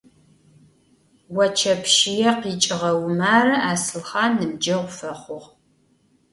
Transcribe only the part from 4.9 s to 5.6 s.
fexhuğ.